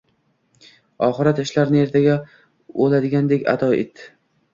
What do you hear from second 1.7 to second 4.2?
ertaga o'ladigandek ado et!»